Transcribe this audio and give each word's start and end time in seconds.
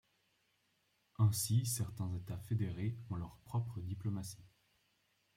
Ainsi, 1.19 1.67
certains 1.67 2.11
États 2.15 2.39
fédérés 2.39 2.97
ont 3.11 3.17
leur 3.17 3.37
propre 3.45 3.79
diplomatie. 3.81 4.49